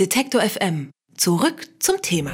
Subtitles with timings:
[0.00, 0.90] Detektor FM.
[1.16, 2.32] Zurück zum Thema.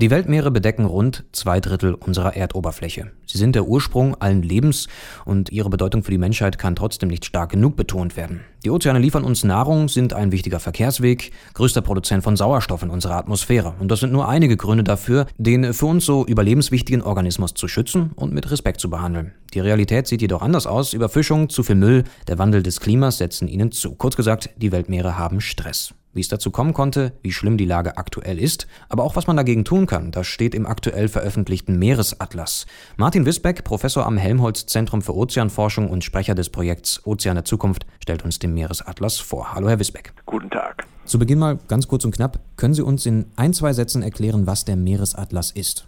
[0.00, 3.12] Die Weltmeere bedecken rund zwei Drittel unserer Erdoberfläche.
[3.26, 4.88] Sie sind der Ursprung allen Lebens
[5.24, 8.40] und ihre Bedeutung für die Menschheit kann trotzdem nicht stark genug betont werden.
[8.62, 13.16] Die Ozeane liefern uns Nahrung, sind ein wichtiger Verkehrsweg, größter Produzent von Sauerstoff in unserer
[13.16, 13.72] Atmosphäre.
[13.80, 18.10] Und das sind nur einige Gründe dafür, den für uns so überlebenswichtigen Organismus zu schützen
[18.16, 19.32] und mit Respekt zu behandeln.
[19.54, 20.92] Die Realität sieht jedoch anders aus.
[20.92, 23.94] Überfischung, zu viel Müll, der Wandel des Klimas setzen ihnen zu.
[23.94, 25.94] Kurz gesagt, die Weltmeere haben Stress.
[26.12, 29.36] Wie es dazu kommen konnte, wie schlimm die Lage aktuell ist, aber auch was man
[29.36, 32.66] dagegen tun kann, das steht im aktuell veröffentlichten Meeresatlas.
[32.96, 37.86] Martin Wisbeck, Professor am Helmholtz Zentrum für Ozeanforschung und Sprecher des Projekts Ozean der Zukunft,
[38.02, 39.54] stellt uns den Meeresatlas vor.
[39.54, 40.12] Hallo, Herr Wisbeck.
[40.26, 40.86] Guten Tag.
[41.04, 44.46] Zu Beginn mal ganz kurz und knapp, können Sie uns in ein, zwei Sätzen erklären,
[44.46, 45.86] was der Meeresatlas ist?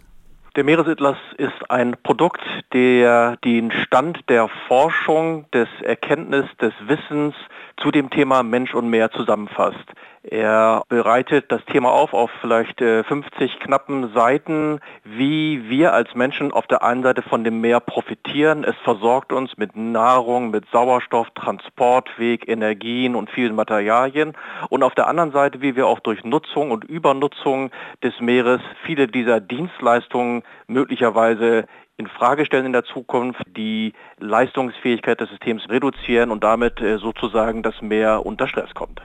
[0.55, 2.41] Der Meeresatlas ist ein Produkt,
[2.73, 7.33] der den Stand der Forschung, des Erkenntnis, des Wissens
[7.77, 9.85] zu dem Thema Mensch und Meer zusammenfasst.
[10.23, 16.53] Er bereitet das Thema auf auf vielleicht 50 äh, knappen Seiten, wie wir als Menschen
[16.53, 18.63] auf der einen Seite von dem Meer profitieren.
[18.63, 24.31] Es versorgt uns mit Nahrung, mit Sauerstoff, Transportweg, Energien und vielen Materialien.
[24.69, 29.07] Und auf der anderen Seite, wie wir auch durch Nutzung und Übernutzung des Meeres viele
[29.07, 31.65] dieser Dienstleistungen möglicherweise
[31.97, 37.63] in Frage stellen in der Zukunft, die Leistungsfähigkeit des Systems reduzieren und damit äh, sozusagen
[37.63, 39.01] das Meer unter Stress kommt.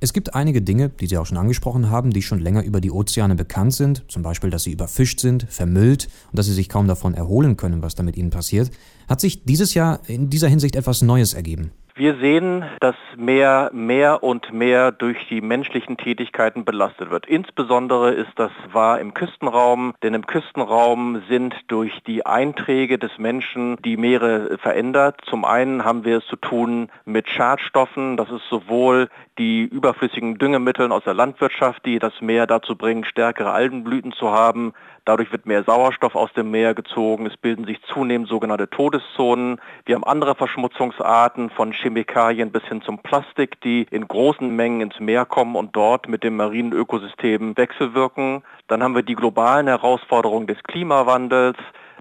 [0.00, 2.92] Es gibt einige Dinge, die Sie auch schon angesprochen haben, die schon länger über die
[2.92, 6.86] Ozeane bekannt sind, zum Beispiel, dass sie überfischt sind, vermüllt und dass sie sich kaum
[6.86, 8.70] davon erholen können, was da mit ihnen passiert.
[9.08, 11.72] Hat sich dieses Jahr in dieser Hinsicht etwas Neues ergeben?
[11.98, 17.26] Wir sehen, dass Meer mehr und mehr durch die menschlichen Tätigkeiten belastet wird.
[17.26, 23.78] Insbesondere ist das wahr im Küstenraum, denn im Küstenraum sind durch die Einträge des Menschen
[23.84, 25.20] die Meere verändert.
[25.24, 30.92] Zum einen haben wir es zu tun mit Schadstoffen, das ist sowohl die überflüssigen Düngemittel
[30.92, 34.72] aus der Landwirtschaft, die das Meer dazu bringen, stärkere Algenblüten zu haben.
[35.08, 37.24] Dadurch wird mehr Sauerstoff aus dem Meer gezogen.
[37.24, 39.58] Es bilden sich zunehmend sogenannte Todeszonen.
[39.86, 45.00] Wir haben andere Verschmutzungsarten von Chemikalien bis hin zum Plastik, die in großen Mengen ins
[45.00, 48.42] Meer kommen und dort mit dem marinen Ökosystem wechselwirken.
[48.66, 51.56] Dann haben wir die globalen Herausforderungen des Klimawandels.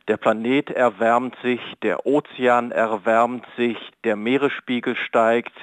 [0.10, 5.54] Der Planet erwärmt sich, der Ozean erwärmt sich, der Meeresspiegel steigt,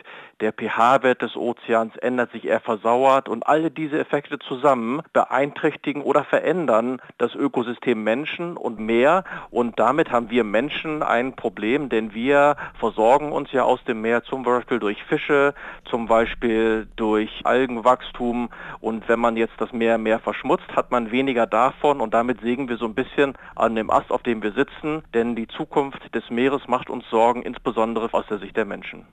[0.41, 6.25] der pH-Wert des Ozeans ändert sich, er versauert und alle diese Effekte zusammen beeinträchtigen oder
[6.25, 9.25] verändern das Ökosystem Menschen und Meer.
[9.51, 14.25] Und damit haben wir Menschen ein Problem, denn wir versorgen uns ja aus dem Meer
[14.25, 18.51] zum Beispiel durch Fische, zum Beispiel durch Algenwachstum.
[18.81, 22.01] Und wenn man jetzt das Meer mehr verschmutzt, hat man weniger davon.
[22.01, 25.37] Und damit sägen wir so ein bisschen an dem Ast, auf dem wir sitzen, denn
[25.37, 29.07] die Zukunft des Meeres macht uns Sorgen, insbesondere aus der Sicht der Menschen.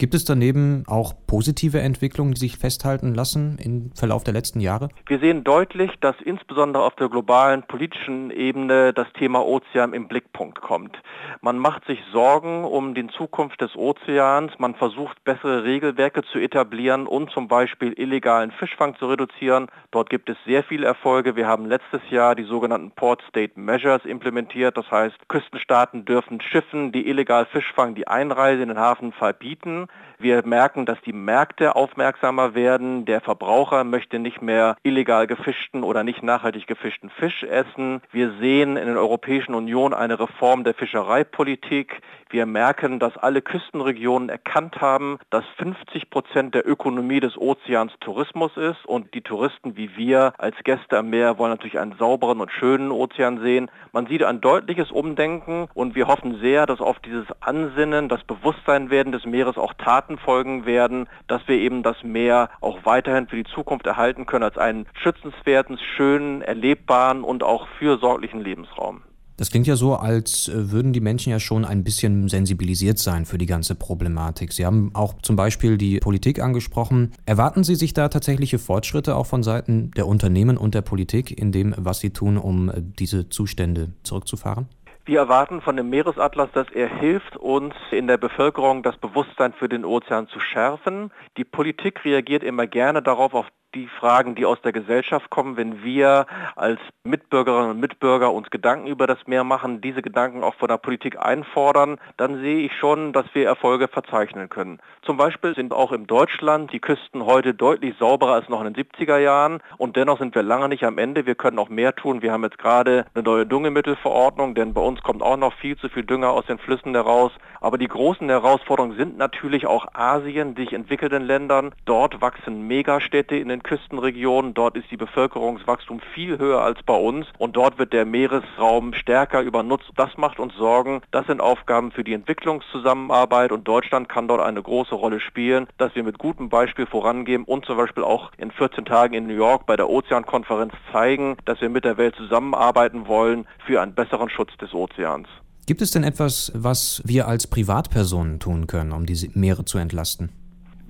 [0.00, 4.88] Gibt es daneben auch positive Entwicklungen, die sich festhalten lassen im Verlauf der letzten Jahre?
[5.06, 10.62] Wir sehen deutlich, dass insbesondere auf der globalen politischen Ebene das Thema Ozean im Blickpunkt
[10.62, 10.96] kommt.
[11.42, 17.06] Man macht sich Sorgen um die Zukunft des Ozeans, man versucht bessere Regelwerke zu etablieren
[17.06, 19.66] und zum Beispiel illegalen Fischfang zu reduzieren.
[19.90, 21.36] Dort gibt es sehr viele Erfolge.
[21.36, 24.78] Wir haben letztes Jahr die sogenannten Port State Measures implementiert.
[24.78, 29.88] Das heißt, Küstenstaaten dürfen Schiffen, die illegal Fisch fangen, die Einreise in den Hafen verbieten.
[30.20, 33.06] Wir merken, dass die Märkte aufmerksamer werden.
[33.06, 38.02] Der Verbraucher möchte nicht mehr illegal gefischten oder nicht nachhaltig gefischten Fisch essen.
[38.12, 42.02] Wir sehen in der Europäischen Union eine Reform der Fischereipolitik.
[42.28, 48.56] Wir merken, dass alle Küstenregionen erkannt haben, dass 50 Prozent der Ökonomie des Ozeans Tourismus
[48.58, 52.52] ist und die Touristen wie wir als Gäste am Meer wollen natürlich einen sauberen und
[52.52, 53.70] schönen Ozean sehen.
[53.92, 58.90] Man sieht ein deutliches Umdenken und wir hoffen sehr, dass auf dieses Ansinnen, das Bewusstsein
[58.90, 63.36] werden des Meeres auch Taten folgen werden, dass wir eben das Meer auch weiterhin für
[63.36, 69.02] die Zukunft erhalten können als einen schützenswerten, schönen, erlebbaren und auch fürsorglichen Lebensraum.
[69.40, 73.24] Das klingt ja so, als äh, würden die Menschen ja schon ein bisschen sensibilisiert sein
[73.24, 74.52] für die ganze Problematik.
[74.52, 77.12] Sie haben auch zum Beispiel die Politik angesprochen.
[77.24, 81.52] Erwarten Sie sich da tatsächliche Fortschritte auch von Seiten der Unternehmen und der Politik in
[81.52, 84.68] dem, was sie tun, um äh, diese Zustände zurückzufahren?
[85.10, 89.68] Wir erwarten von dem Meeresatlas, dass er hilft, uns in der Bevölkerung das Bewusstsein für
[89.68, 91.10] den Ozean zu schärfen.
[91.36, 95.82] Die Politik reagiert immer gerne darauf, auf die Fragen, die aus der Gesellschaft kommen, wenn
[95.82, 96.26] wir
[96.56, 100.76] als Mitbürgerinnen und Mitbürger uns Gedanken über das Meer machen, diese Gedanken auch von der
[100.76, 104.80] Politik einfordern, dann sehe ich schon, dass wir Erfolge verzeichnen können.
[105.02, 108.84] Zum Beispiel sind auch in Deutschland die Küsten heute deutlich sauberer als noch in den
[108.84, 111.26] 70er Jahren und dennoch sind wir lange nicht am Ende.
[111.26, 112.22] Wir können auch mehr tun.
[112.22, 115.88] Wir haben jetzt gerade eine neue Düngemittelverordnung, denn bei uns kommt auch noch viel zu
[115.88, 117.32] viel Dünger aus den Flüssen heraus.
[117.60, 121.74] Aber die großen Herausforderungen sind natürlich auch Asien, die sich entwickelnden Ländern.
[121.84, 124.54] Dort wachsen Megastädte in den Küstenregionen.
[124.54, 129.42] Dort ist die Bevölkerungswachstum viel höher als bei uns und dort wird der Meeresraum stärker
[129.42, 129.90] übernutzt.
[129.96, 131.02] Das macht uns Sorgen.
[131.10, 135.94] Das sind Aufgaben für die Entwicklungszusammenarbeit und Deutschland kann dort eine große Rolle spielen, dass
[135.94, 139.66] wir mit gutem Beispiel vorangehen und zum Beispiel auch in 14 Tagen in New York
[139.66, 144.56] bei der Ozeankonferenz zeigen, dass wir mit der Welt zusammenarbeiten wollen für einen besseren Schutz
[144.58, 145.28] des Ozeans.
[145.66, 150.39] Gibt es denn etwas, was wir als Privatpersonen tun können, um diese Meere zu entlasten?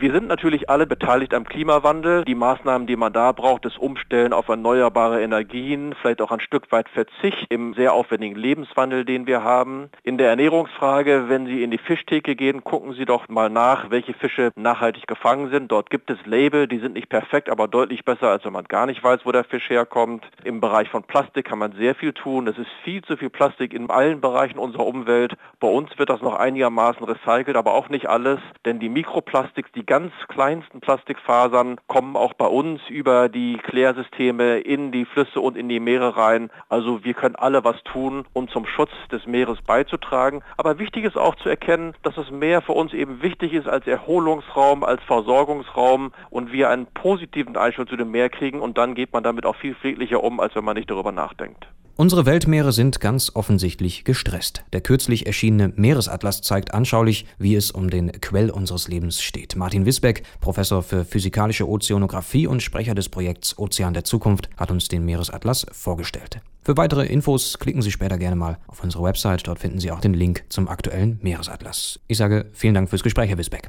[0.01, 2.25] Wir sind natürlich alle beteiligt am Klimawandel.
[2.25, 6.73] Die Maßnahmen, die man da braucht, das Umstellen auf erneuerbare Energien, vielleicht auch ein Stück
[6.73, 9.91] weit Verzicht im sehr aufwendigen Lebenswandel, den wir haben.
[10.03, 14.15] In der Ernährungsfrage, wenn Sie in die Fischtheke gehen, gucken Sie doch mal nach, welche
[14.15, 15.71] Fische nachhaltig gefangen sind.
[15.71, 18.87] Dort gibt es Label, die sind nicht perfekt, aber deutlich besser, als wenn man gar
[18.87, 20.25] nicht weiß, wo der Fisch herkommt.
[20.45, 22.49] Im Bereich von Plastik kann man sehr viel tun.
[22.49, 25.35] Es ist viel zu viel Plastik in allen Bereichen unserer Umwelt.
[25.59, 29.90] Bei uns wird das noch einigermaßen recycelt, aber auch nicht alles, denn die Mikroplastiks, die
[29.91, 35.69] ganz kleinsten Plastikfasern kommen auch bei uns über die Klärsysteme in die Flüsse und in
[35.69, 36.49] die Meere rein.
[36.69, 40.43] Also wir können alle was tun, um zum Schutz des Meeres beizutragen.
[40.57, 43.85] Aber wichtig ist auch zu erkennen, dass das Meer für uns eben wichtig ist als
[43.89, 49.13] Erholungsraum, als Versorgungsraum und wir einen positiven Einstellung zu dem Meer kriegen und dann geht
[49.13, 51.67] man damit auch viel friedlicher um, als wenn man nicht darüber nachdenkt.
[52.01, 54.65] Unsere Weltmeere sind ganz offensichtlich gestresst.
[54.73, 59.55] Der kürzlich erschienene Meeresatlas zeigt anschaulich, wie es um den Quell unseres Lebens steht.
[59.55, 64.89] Martin Wisbeck, Professor für physikalische Ozeanographie und Sprecher des Projekts Ozean der Zukunft, hat uns
[64.89, 66.41] den Meeresatlas vorgestellt.
[66.63, 69.47] Für weitere Infos klicken Sie später gerne mal auf unsere Website.
[69.47, 72.01] Dort finden Sie auch den Link zum aktuellen Meeresatlas.
[72.07, 73.69] Ich sage vielen Dank fürs Gespräch, Herr Wisbeck.